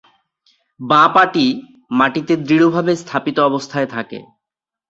[0.79, 1.45] বাঁ পাটি
[1.91, 4.19] মাটিতে দৃঢ়ভাবে স্থাপিত অবস্থায় থাকে।